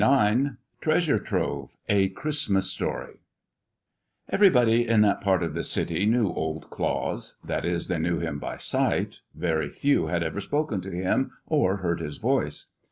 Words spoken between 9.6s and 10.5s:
few had ever